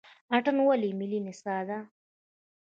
[0.35, 1.77] اتن ولې ملي نڅا ده؟